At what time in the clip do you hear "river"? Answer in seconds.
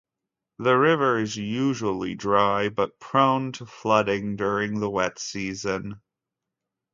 0.77-1.19